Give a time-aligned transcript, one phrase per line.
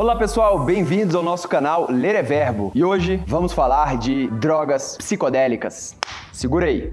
[0.00, 4.96] Olá pessoal, bem-vindos ao nosso canal Ler é Verbo e hoje vamos falar de drogas
[4.96, 5.96] psicodélicas.
[6.32, 6.92] Segura aí!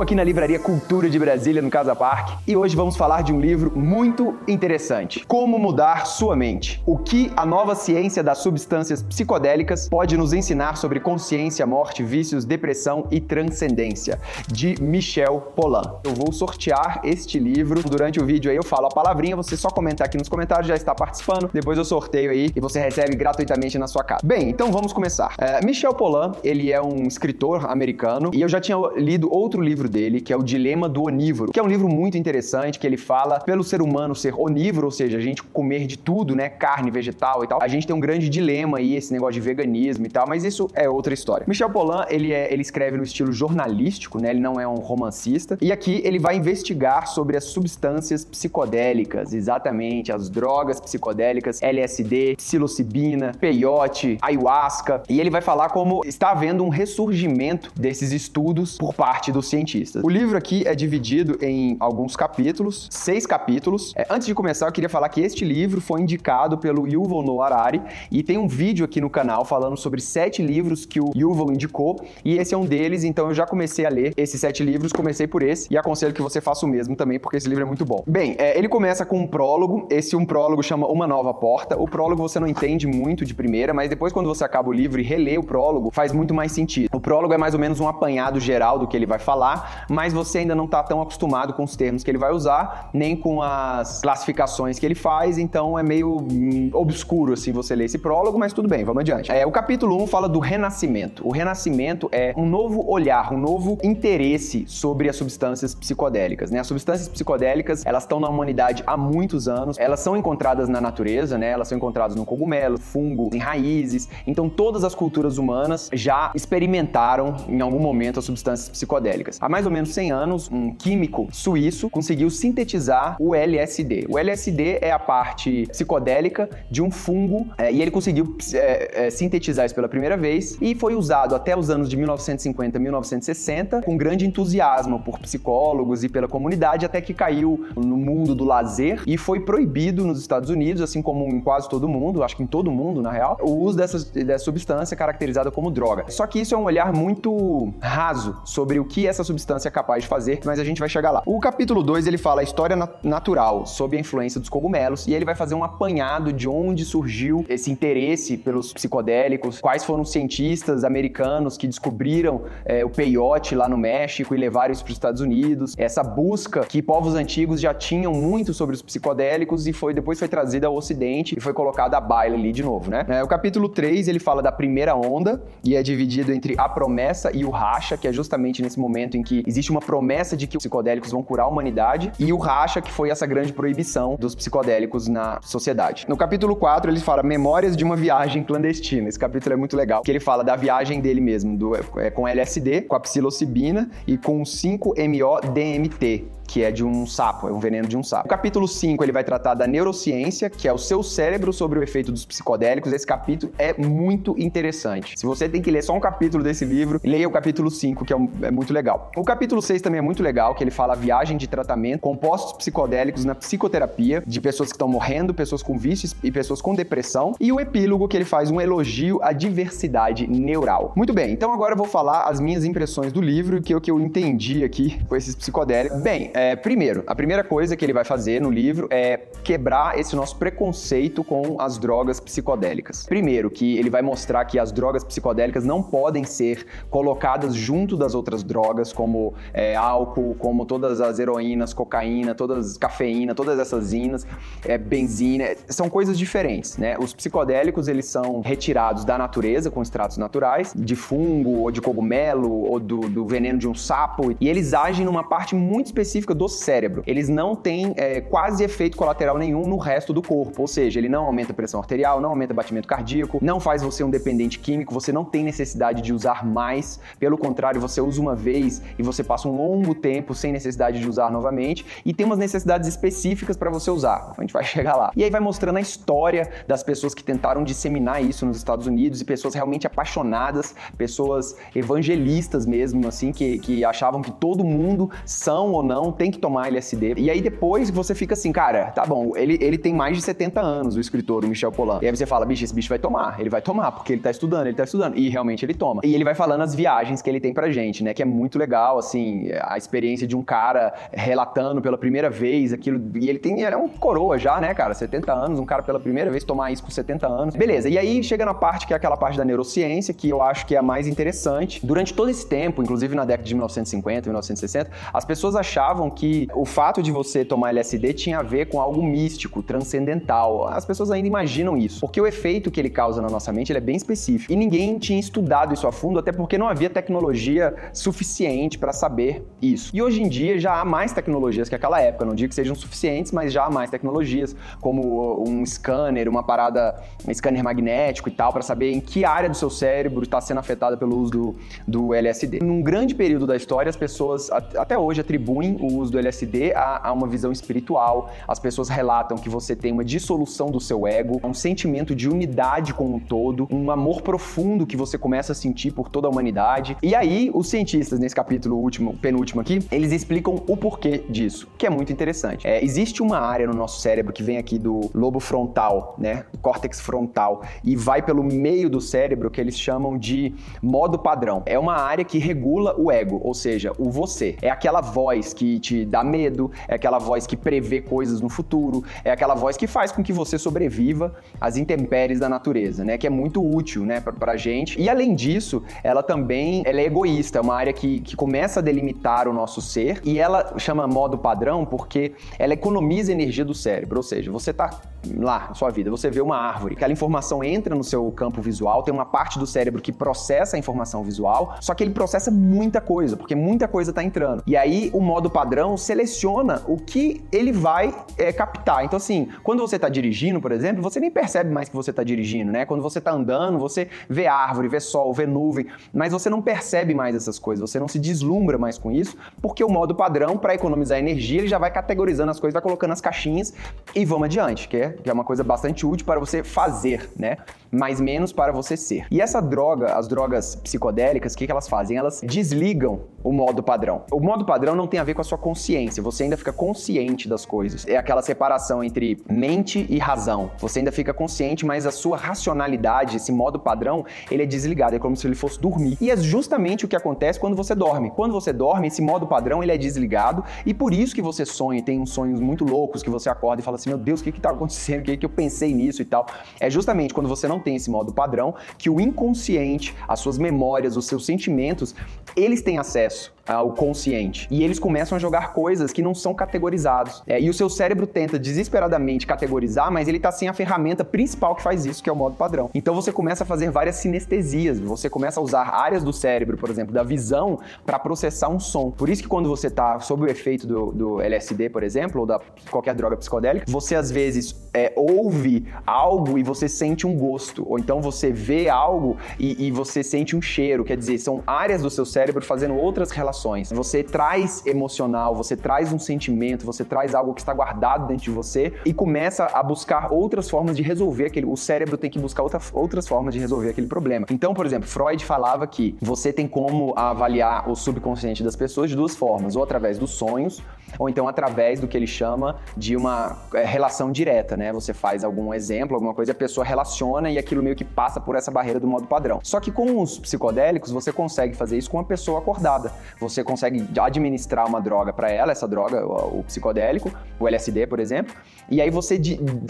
[0.00, 3.34] Estou aqui na Livraria Cultura de Brasília, no Casa Park, e hoje vamos falar de
[3.34, 6.82] um livro muito interessante: Como Mudar Sua Mente.
[6.86, 12.46] O que a nova ciência das substâncias psicodélicas pode nos ensinar sobre consciência, morte, vícios,
[12.46, 14.18] depressão e transcendência,
[14.50, 15.96] de Michel Pollan.
[16.02, 19.68] Eu vou sortear este livro durante o vídeo aí, eu falo a palavrinha, você só
[19.68, 23.76] comentar aqui nos comentários, já está participando, depois eu sorteio aí e você recebe gratuitamente
[23.76, 24.22] na sua casa.
[24.24, 25.34] Bem, então vamos começar.
[25.36, 29.89] É, Michel Pollan, ele é um escritor americano e eu já tinha lido outro livro
[29.90, 32.96] dele, que é o Dilema do Onívoro, que é um livro muito interessante, que ele
[32.96, 36.90] fala pelo ser humano ser onívoro, ou seja, a gente comer de tudo, né, carne,
[36.90, 37.62] vegetal e tal.
[37.62, 40.68] A gente tem um grande dilema aí, esse negócio de veganismo e tal, mas isso
[40.74, 41.44] é outra história.
[41.46, 45.58] Michel Pollan, ele, é, ele escreve no estilo jornalístico, né, ele não é um romancista,
[45.60, 53.32] e aqui ele vai investigar sobre as substâncias psicodélicas, exatamente, as drogas psicodélicas, LSD, psilocibina,
[53.40, 59.32] peyote, ayahuasca, e ele vai falar como está havendo um ressurgimento desses estudos por parte
[59.32, 59.79] dos cientistas.
[60.02, 63.92] O livro aqui é dividido em alguns capítulos, seis capítulos.
[63.96, 67.46] É, antes de começar, eu queria falar que este livro foi indicado pelo Yuval Noah
[67.46, 71.52] Harari e tem um vídeo aqui no canal falando sobre sete livros que o Yuval
[71.52, 74.92] indicou e esse é um deles, então eu já comecei a ler esses sete livros,
[74.92, 77.66] comecei por esse e aconselho que você faça o mesmo também, porque esse livro é
[77.66, 78.02] muito bom.
[78.06, 81.76] Bem, é, ele começa com um prólogo, esse um prólogo chama Uma Nova Porta.
[81.80, 85.00] O prólogo você não entende muito de primeira, mas depois quando você acaba o livro
[85.00, 86.90] e relê o prólogo, faz muito mais sentido.
[86.92, 90.12] O prólogo é mais ou menos um apanhado geral do que ele vai falar, mas
[90.12, 93.42] você ainda não está tão acostumado com os termos que ele vai usar, nem com
[93.42, 98.38] as classificações que ele faz, então é meio hum, obscuro assim você ler esse prólogo,
[98.38, 99.30] mas tudo bem, vamos adiante.
[99.30, 101.26] É, o capítulo 1 fala do renascimento.
[101.26, 106.58] O renascimento é um novo olhar, um novo interesse sobre as substâncias psicodélicas, né?
[106.58, 111.38] As substâncias psicodélicas, elas estão na humanidade há muitos anos, elas são encontradas na natureza,
[111.38, 111.50] né?
[111.50, 114.08] Elas são encontradas no cogumelo, fungo, em raízes.
[114.26, 119.38] Então todas as culturas humanas já experimentaram em algum momento as substâncias psicodélicas.
[119.40, 124.06] Há mais ou menos 100 anos, um químico suíço conseguiu sintetizar o LSD.
[124.08, 129.10] O LSD é a parte psicodélica de um fungo é, e ele conseguiu é, é,
[129.10, 133.96] sintetizar isso pela primeira vez e foi usado até os anos de 1950, 1960 com
[133.96, 139.16] grande entusiasmo por psicólogos e pela comunidade até que caiu no mundo do lazer e
[139.16, 142.70] foi proibido nos Estados Unidos, assim como em quase todo mundo, acho que em todo
[142.70, 146.04] mundo na real, o uso dessa, dessa substância caracterizada como droga.
[146.08, 150.02] Só que isso é um olhar muito raso sobre o que essa substância é capaz
[150.02, 151.22] de fazer, mas a gente vai chegar lá.
[151.26, 155.14] O capítulo 2 ele fala a história nat- natural sob a influência dos cogumelos e
[155.14, 160.10] ele vai fazer um apanhado de onde surgiu esse interesse pelos psicodélicos, quais foram os
[160.12, 164.96] cientistas americanos que descobriram é, o peyote lá no México e levaram isso para os
[164.96, 169.94] Estados Unidos, essa busca que povos antigos já tinham muito sobre os psicodélicos e foi
[169.94, 173.04] depois foi trazida ao Ocidente e foi colocada a baila ali de novo, né?
[173.08, 177.30] É, o capítulo 3 ele fala da primeira onda e é dividido entre a promessa
[177.34, 180.56] e o racha, que é justamente nesse momento em que existe uma promessa de que
[180.56, 184.34] os psicodélicos vão curar a humanidade, e o racha, que foi essa grande proibição dos
[184.34, 186.06] psicodélicos na sociedade.
[186.08, 189.08] No capítulo 4 ele fala Memórias de uma viagem clandestina.
[189.08, 192.26] Esse capítulo é muito legal, que ele fala da viagem dele mesmo, do, é, com
[192.26, 197.86] LSD, com a psilocibina e com 5-MO-DMT, que é de um sapo, é um veneno
[197.86, 198.26] de um sapo.
[198.26, 201.82] O capítulo 5 ele vai tratar da neurociência, que é o seu cérebro sobre o
[201.82, 202.92] efeito dos psicodélicos.
[202.92, 205.16] Esse capítulo é muito interessante.
[205.16, 208.12] Se você tem que ler só um capítulo desse livro, leia o capítulo 5, que
[208.12, 209.12] é, um- é muito legal.
[209.16, 212.52] O capítulo 6 também é muito legal, que ele fala a viagem de tratamento, compostos
[212.54, 217.34] psicodélicos na psicoterapia, de pessoas que estão morrendo, pessoas com vícios e pessoas com depressão.
[217.38, 220.92] E o epílogo, que ele faz um elogio à diversidade neural.
[220.96, 223.72] Muito bem, então agora eu vou falar as minhas impressões do livro e o que
[223.74, 226.00] eu- que eu entendi aqui com esses psicodélicos.
[226.00, 230.16] Bem, é, primeiro, a primeira coisa que ele vai fazer no livro é quebrar esse
[230.16, 233.04] nosso preconceito com as drogas psicodélicas.
[233.04, 238.14] Primeiro, que ele vai mostrar que as drogas psicodélicas não podem ser colocadas junto das
[238.14, 244.26] outras drogas, como é, álcool, como todas as heroínas, cocaína, todas cafeína, todas essas inas,
[244.64, 246.96] é, benzina, são coisas diferentes, né?
[246.98, 252.50] Os psicodélicos, eles são retirados da natureza com extratos naturais, de fungo, ou de cogumelo,
[252.50, 256.34] ou do, do veneno de um sapo, e eles agem numa parte muito específica específica
[256.34, 257.02] do cérebro.
[257.06, 261.08] Eles não têm é, quase efeito colateral nenhum no resto do corpo, ou seja, ele
[261.08, 264.92] não aumenta a pressão arterial, não aumenta batimento cardíaco, não faz você um dependente químico,
[264.92, 269.22] você não tem necessidade de usar mais, pelo contrário, você usa uma vez e você
[269.22, 273.70] passa um longo tempo sem necessidade de usar novamente, e tem umas necessidades específicas para
[273.70, 274.32] você usar.
[274.36, 275.10] A gente vai chegar lá.
[275.16, 279.20] E aí vai mostrando a história das pessoas que tentaram disseminar isso nos Estados Unidos
[279.20, 285.72] e pessoas realmente apaixonadas, pessoas evangelistas mesmo, assim, que, que achavam que todo mundo, são
[285.72, 287.14] ou não, tem que tomar LSD.
[287.16, 290.60] E aí depois você fica assim, cara, tá bom, ele, ele tem mais de 70
[290.60, 291.98] anos, o escritor, o Michel Polan.
[292.02, 294.30] E aí você fala, bicho, esse bicho vai tomar, ele vai tomar, porque ele tá
[294.30, 295.16] estudando, ele tá estudando.
[295.16, 296.02] E realmente ele toma.
[296.04, 298.12] E ele vai falando as viagens que ele tem pra gente, né?
[298.12, 303.00] Que é muito legal, assim, a experiência de um cara relatando pela primeira vez aquilo.
[303.14, 304.92] E ele tem, ele é um coroa já, né, cara?
[304.92, 307.56] 70 anos, um cara pela primeira vez tomar isso com 70 anos.
[307.56, 310.66] Beleza, e aí chega na parte que é aquela parte da neurociência, que eu acho
[310.66, 311.80] que é a mais interessante.
[311.82, 316.64] Durante todo esse tempo, inclusive na década de 1950, 1960, as pessoas achavam que o
[316.64, 320.68] fato de você tomar LSD tinha a ver com algo místico, transcendental.
[320.68, 323.80] As pessoas ainda imaginam isso, porque o efeito que ele causa na nossa mente é
[323.80, 324.52] bem específico.
[324.52, 329.44] E ninguém tinha estudado isso a fundo, até porque não havia tecnologia suficiente para saber
[329.60, 329.90] isso.
[329.94, 332.74] E hoje em dia já há mais tecnologias que aquela época, não digo que sejam
[332.74, 338.32] suficientes, mas já há mais tecnologias, como um scanner, uma parada, um scanner magnético e
[338.32, 341.56] tal, para saber em que área do seu cérebro está sendo afetada pelo uso do,
[341.86, 342.60] do LSD.
[342.60, 347.08] Num grande período da história, as pessoas até hoje atribuem o uso do LSD a,
[347.08, 348.30] a uma visão espiritual.
[348.46, 352.94] As pessoas relatam que você tem uma dissolução do seu ego, um sentimento de unidade
[352.94, 356.96] com o todo, um amor profundo que você começa a sentir por toda a humanidade.
[357.02, 361.86] E aí, os cientistas, nesse capítulo último, penúltimo aqui, eles explicam o porquê disso, que
[361.86, 362.66] é muito interessante.
[362.66, 366.44] É, existe uma área no nosso cérebro que vem aqui do lobo frontal, né?
[366.62, 371.62] Córtex frontal, e vai pelo meio do cérebro que eles chamam de modo padrão.
[371.66, 374.56] É uma área que regula o ego, ou seja, o você.
[374.62, 379.02] É aquela voz que te dá medo, é aquela voz que prevê coisas no futuro,
[379.24, 383.18] é aquela voz que faz com que você sobreviva às intempéries da natureza, né?
[383.18, 385.00] Que é muito útil, né, pra, pra gente.
[385.00, 388.82] E além disso, ela também ela é egoísta, é uma área que, que começa a
[388.82, 394.18] delimitar o nosso ser e ela chama modo padrão porque ela economiza energia do cérebro,
[394.18, 395.00] ou seja, você tá
[395.36, 399.02] lá na sua vida, você vê uma árvore, aquela informação entra no seu campo visual,
[399.02, 403.00] tem uma parte do cérebro que processa a informação visual, só que ele processa muita
[403.00, 404.62] coisa, porque muita coisa tá entrando.
[404.66, 409.04] E aí o modo padrão seleciona o que ele vai é, captar.
[409.04, 412.24] Então assim, quando você tá dirigindo, por exemplo, você nem percebe mais que você tá
[412.24, 412.84] dirigindo, né?
[412.84, 417.14] Quando você tá andando, você vê árvore, vê sol, vê nuvem, mas você não percebe
[417.14, 420.74] mais essas coisas, você não se deslumbra mais com isso, porque o modo padrão, para
[420.74, 423.74] economizar energia, ele já vai categorizando as coisas, vai colocando as caixinhas
[424.14, 427.56] e vamos adiante, que é, que é uma coisa bastante útil para você fazer, né?
[427.90, 429.26] Mas menos para você ser.
[429.30, 432.16] E essa droga, as drogas psicodélicas, o que, que elas fazem?
[432.16, 434.22] Elas desligam o modo padrão.
[434.30, 437.48] O modo padrão não tem a ver com a sua consciência, você ainda fica consciente
[437.48, 438.06] das coisas.
[438.06, 440.70] É aquela separação entre mente e razão.
[440.78, 445.18] Você ainda fica consciente, mas a sua racionalidade, esse modo padrão, ele é desligado, é
[445.18, 446.16] como se ele fosse dormir.
[446.20, 448.30] E é justamente o que acontece quando você dorme.
[448.30, 452.02] Quando você dorme, esse modo padrão ele é desligado e por isso que você sonha
[452.02, 454.52] tem uns sonhos muito loucos que você acorda e fala assim: "Meu Deus, o que
[454.52, 454.99] que tá acontecendo?
[455.08, 456.46] O que que eu pensei nisso e tal?".
[456.78, 461.16] É justamente quando você não tem esse modo padrão que o inconsciente, as suas memórias,
[461.16, 462.14] os seus sentimentos,
[462.62, 464.66] eles têm acesso ao consciente.
[464.70, 467.42] E eles começam a jogar coisas que não são categorizados.
[467.46, 471.74] É, e o seu cérebro tenta desesperadamente categorizar, mas ele está sem a ferramenta principal
[471.76, 472.90] que faz isso, que é o modo padrão.
[472.94, 476.90] Então você começa a fazer várias sinestesias, você começa a usar áreas do cérebro, por
[476.90, 479.10] exemplo, da visão, para processar um som.
[479.10, 482.46] Por isso que quando você está sob o efeito do, do LSD, por exemplo, ou
[482.46, 482.60] da
[482.90, 487.98] qualquer droga psicodélica, você às vezes é, ouve algo e você sente um gosto, ou
[487.98, 492.10] então você vê algo e, e você sente um cheiro, quer dizer, são áreas do
[492.10, 493.90] seu cérebro fazendo outras relações.
[493.92, 498.50] Você traz emocional, você traz um sentimento, você traz algo que está guardado dentro de
[498.50, 501.66] você e começa a buscar outras formas de resolver aquele.
[501.66, 504.46] O cérebro tem que buscar outra, outras formas de resolver aquele problema.
[504.50, 509.16] Então, por exemplo, Freud falava que você tem como avaliar o subconsciente das pessoas de
[509.16, 510.82] duas formas, ou através dos sonhos,
[511.18, 514.92] ou então através do que ele chama de uma é, relação direta, né?
[514.92, 518.56] Você faz algum exemplo, alguma coisa, a pessoa relaciona e aquilo meio que passa por
[518.56, 519.60] essa barreira do modo padrão.
[519.62, 523.12] Só que com os psicodélicos, você consegue fazer isso com uma pessoa acordada.
[523.40, 528.54] Você consegue administrar uma droga para ela, essa droga, o, psicodélico, o LSD, por exemplo,
[528.88, 529.40] e aí você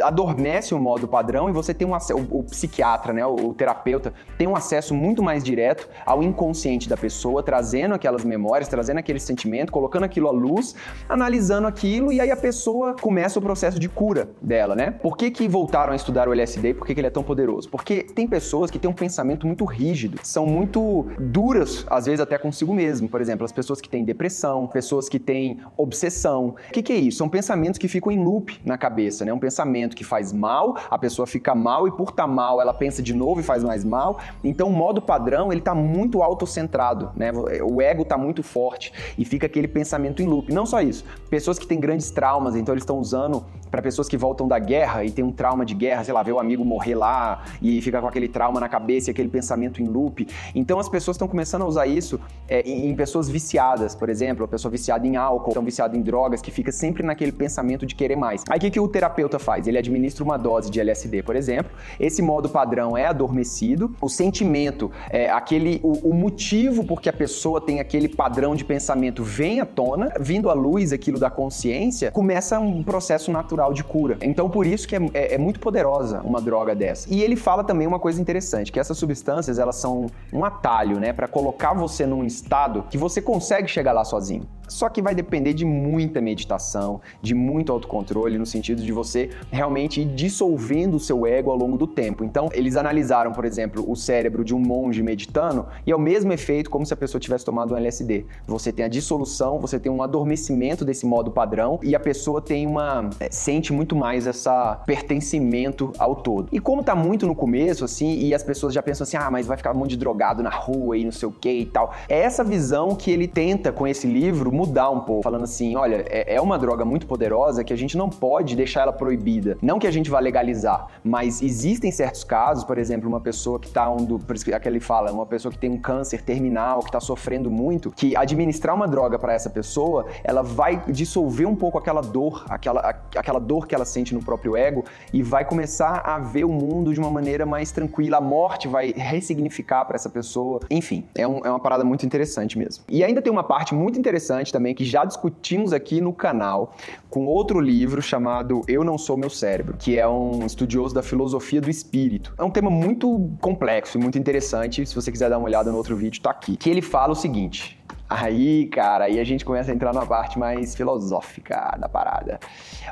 [0.02, 4.46] adormece o modo padrão e você tem um acesso, o, psiquiatra, né, o, terapeuta, tem
[4.48, 9.70] um acesso muito mais direto ao inconsciente da pessoa, trazendo aquelas memórias, trazendo aquele sentimento,
[9.70, 10.74] colocando aquilo à luz,
[11.08, 14.90] analisando aquilo e aí a pessoa começa o processo de cura dela, né?
[14.90, 17.68] Por que que voltaram a estudar o LSD por que que ele é tão poderoso?
[17.68, 22.38] Porque tem pessoas que têm um pensamento muito rígido, são muito duras, às vezes até
[22.38, 23.08] consigo mesmo.
[23.08, 26.54] Por exemplo, as pessoas que têm depressão, pessoas que têm obsessão.
[26.68, 27.18] O que, que é isso?
[27.18, 29.32] São pensamentos que ficam em loop na cabeça, né?
[29.32, 33.02] Um pensamento que faz mal, a pessoa fica mal e por estar mal, ela pensa
[33.02, 34.20] de novo e faz mais mal.
[34.44, 37.32] Então, o modo padrão, ele tá muito autocentrado, né?
[37.62, 40.52] O ego tá muito forte e fica aquele pensamento em loop.
[40.52, 44.16] Não só isso, pessoas que têm grandes traumas, então eles estão usando para pessoas que
[44.16, 46.94] voltam da guerra e tem um trauma de guerra, sei lá, vê o amigo morrer
[46.94, 50.26] lá e fica com aquele trauma na cabeça e aquele pensamento em loop.
[50.54, 52.19] Então as pessoas estão começando a usar isso
[52.50, 56.42] é, em, pessoas viciadas, por exemplo, a pessoa viciada em álcool, então viciada em drogas,
[56.42, 58.42] que fica sempre naquele pensamento de querer mais.
[58.50, 59.68] Aí o que, que o terapeuta faz?
[59.68, 61.70] Ele administra uma dose de LSD, por exemplo.
[61.98, 63.94] Esse modo padrão é adormecido.
[64.00, 68.64] O sentimento, é, aquele, o, o motivo por que a pessoa tem aquele padrão de
[68.64, 73.84] pensamento vem à tona, vindo à luz aquilo da consciência, começa um processo natural de
[73.84, 74.18] cura.
[74.22, 77.12] Então, por isso que é, é, é, muito poderosa uma droga dessa.
[77.12, 81.12] E ele fala também uma coisa interessante, que essas substâncias, elas são um atalho, né,
[81.12, 84.46] para colocar você num estado que você consegue chegar lá sozinho.
[84.70, 90.00] Só que vai depender de muita meditação, de muito autocontrole, no sentido de você realmente
[90.00, 92.24] ir dissolvendo o seu ego ao longo do tempo.
[92.24, 96.32] Então, eles analisaram, por exemplo, o cérebro de um monge meditando e é o mesmo
[96.32, 98.24] efeito como se a pessoa tivesse tomado um LSD.
[98.46, 102.66] Você tem a dissolução, você tem um adormecimento desse modo padrão e a pessoa tem
[102.66, 106.48] uma é, sente muito mais essa pertencimento ao todo.
[106.52, 109.46] E como tá muito no começo assim, e as pessoas já pensam assim: "Ah, mas
[109.46, 111.92] vai ficar um monte de drogado na rua e não sei o que e tal".
[112.08, 116.04] É essa visão que ele tenta com esse livro mudar um pouco, falando assim: olha,
[116.08, 119.56] é, é uma droga muito poderosa que a gente não pode deixar ela proibida.
[119.62, 123.68] Não que a gente vá legalizar, mas existem certos casos, por exemplo, uma pessoa que
[123.68, 124.18] está um do.
[124.18, 127.50] Por isso que ele fala, uma pessoa que tem um câncer terminal, que está sofrendo
[127.50, 132.44] muito, que administrar uma droga para essa pessoa, ela vai dissolver um pouco aquela dor,
[132.48, 132.80] aquela,
[133.16, 136.92] aquela dor que ela sente no próprio ego e vai começar a ver o mundo
[136.92, 138.18] de uma maneira mais tranquila.
[138.18, 140.60] A morte vai ressignificar para essa pessoa.
[140.70, 142.84] Enfim, é, um, é uma parada muito interessante mesmo.
[142.88, 146.74] E ainda tem uma parte muito interessante também que já discutimos aqui no canal
[147.08, 151.60] com outro livro chamado Eu Não Sou Meu Cérebro, que é um estudioso da filosofia
[151.60, 152.34] do espírito.
[152.38, 154.84] É um tema muito complexo e muito interessante.
[154.86, 156.56] Se você quiser dar uma olhada no outro vídeo, tá aqui.
[156.56, 157.80] Que ele fala o seguinte:
[158.10, 162.40] Aí, cara, aí a gente começa a entrar na parte mais filosófica da parada.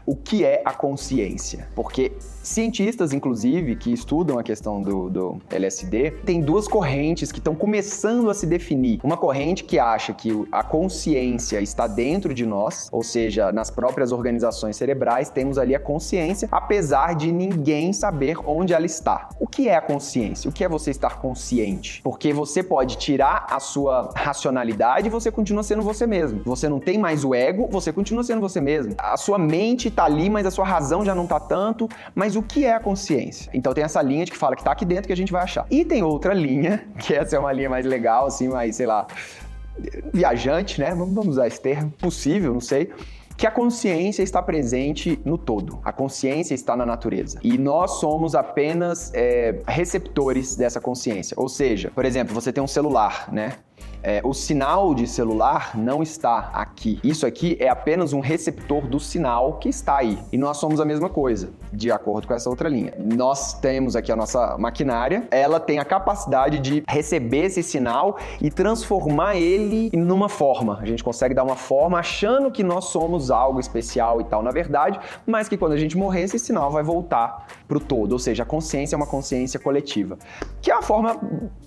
[0.09, 1.69] O que é a consciência?
[1.75, 2.13] Porque
[2.43, 8.31] cientistas, inclusive, que estudam a questão do, do LSD, tem duas correntes que estão começando
[8.31, 9.01] a se definir.
[9.05, 14.11] Uma corrente que acha que a consciência está dentro de nós, ou seja, nas próprias
[14.11, 19.29] organizações cerebrais, temos ali a consciência, apesar de ninguém saber onde ela está.
[19.39, 20.49] O que é a consciência?
[20.49, 22.01] O que é você estar consciente?
[22.03, 26.41] Porque você pode tirar a sua racionalidade você continua sendo você mesmo.
[26.45, 28.95] Você não tem mais o ego, você continua sendo você mesmo.
[28.97, 31.89] A sua mente tá ali, mas a sua razão já não tá tanto.
[32.15, 33.51] Mas o que é a consciência?
[33.53, 35.43] Então tem essa linha de que fala que tá aqui dentro que a gente vai
[35.43, 35.67] achar.
[35.71, 39.07] E tem outra linha, que essa é uma linha mais legal, assim, mais, sei lá,
[40.13, 40.91] viajante, né?
[40.95, 42.93] Vamos usar esse termo, possível, não sei
[43.37, 45.79] que a consciência está presente no todo.
[45.85, 47.39] A consciência está na natureza.
[47.41, 51.37] E nós somos apenas é, receptores dessa consciência.
[51.39, 53.59] Ou seja, por exemplo, você tem um celular, né?
[54.03, 57.01] É, o sinal de celular não está aqui.
[57.03, 60.19] Isso aqui é apenas um receptor do sinal que está aí.
[60.33, 62.95] E nós somos a mesma coisa, de acordo com essa outra linha.
[62.99, 68.51] Nós temos aqui a nossa maquinária, ela tem a capacidade de receber esse sinal e
[68.51, 70.79] transformar ele numa forma.
[70.81, 74.53] A gente consegue dar uma forma achando que nós somos algo especial e tal, na
[74.53, 78.13] verdade, mas que quando a gente morrer, esse sinal vai voltar pro todo.
[78.13, 80.17] Ou seja, a consciência é uma consciência coletiva.
[80.63, 81.21] Que é uma forma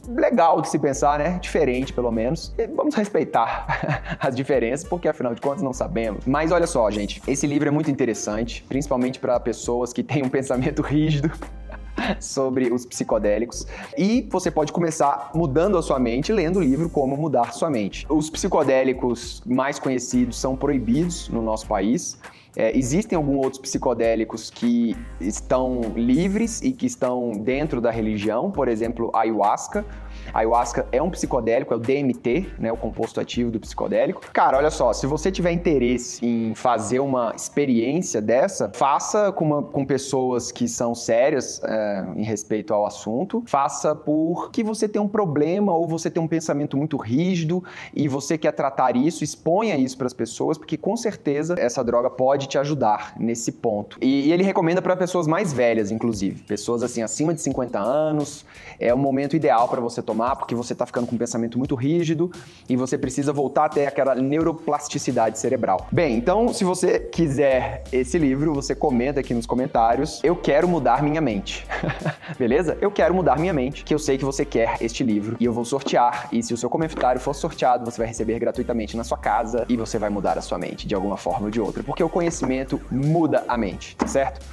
[0.08, 1.39] legal de se pensar, né?
[1.41, 2.53] Diferente, pelo menos.
[2.58, 6.25] E vamos respeitar as diferenças, porque afinal de contas não sabemos.
[6.25, 10.29] Mas olha só, gente, esse livro é muito interessante, principalmente para pessoas que têm um
[10.31, 11.31] pensamento rígido
[12.20, 13.65] sobre os psicodélicos.
[13.98, 18.05] E você pode começar mudando a sua mente lendo o livro Como Mudar Sua Mente.
[18.10, 22.17] Os psicodélicos mais conhecidos são proibidos no nosso país.
[22.55, 28.67] É, existem alguns outros psicodélicos que estão livres e que estão dentro da religião, por
[28.67, 29.86] exemplo, ayahuasca.
[30.33, 34.21] A ayahuasca é um psicodélico, é o DMT, né, o composto ativo do psicodélico.
[34.33, 39.63] Cara, olha só, se você tiver interesse em fazer uma experiência dessa, faça com, uma,
[39.63, 43.43] com pessoas que são sérias é, em respeito ao assunto.
[43.45, 48.38] Faça porque você tem um problema ou você tem um pensamento muito rígido e você
[48.38, 52.57] quer tratar isso, exponha isso para as pessoas, porque com certeza essa droga pode te
[52.57, 53.97] ajudar nesse ponto.
[54.01, 58.45] E, e ele recomenda para pessoas mais velhas, inclusive, pessoas assim acima de 50 anos.
[58.79, 61.75] É o momento ideal para você tomar porque você está ficando com um pensamento muito
[61.75, 62.31] rígido
[62.69, 65.87] e você precisa voltar até aquela neuroplasticidade cerebral.
[65.91, 70.21] Bem, então se você quiser esse livro, você comenta aqui nos comentários.
[70.23, 71.65] Eu quero mudar minha mente.
[72.37, 72.77] Beleza?
[72.79, 75.53] Eu quero mudar minha mente, que eu sei que você quer este livro e eu
[75.53, 76.29] vou sortear.
[76.31, 79.75] E se o seu comentário for sorteado, você vai receber gratuitamente na sua casa e
[79.75, 82.79] você vai mudar a sua mente de alguma forma ou de outra, porque o conhecimento
[82.89, 84.45] muda a mente, tá certo?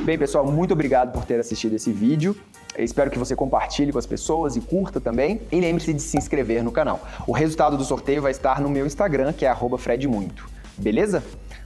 [0.00, 2.36] Bem, pessoal, muito obrigado por ter assistido esse vídeo.
[2.76, 5.40] Eu espero que você compartilhe com as pessoas e curta também.
[5.50, 7.00] E lembre-se de se inscrever no canal.
[7.26, 10.46] O resultado do sorteio vai estar no meu Instagram, que é @fredmuito.
[10.76, 11.22] Beleza?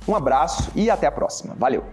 [0.06, 1.54] Um abraço e até a próxima.
[1.58, 1.85] Valeu!